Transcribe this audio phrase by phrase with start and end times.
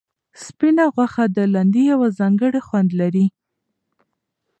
[0.43, 3.25] سپینه غوښه د لاندي یو ځانګړی خوند لري.